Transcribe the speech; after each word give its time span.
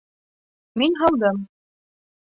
Мин 0.83 0.97
һалдым. 1.03 1.45